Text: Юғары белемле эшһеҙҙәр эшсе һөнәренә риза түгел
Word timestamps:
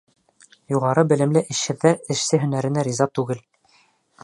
Юғары 0.75 1.03
белемле 1.11 1.43
эшһеҙҙәр 1.55 2.01
эшсе 2.17 2.41
һөнәренә 2.47 2.89
риза 2.91 3.11
түгел 3.19 3.47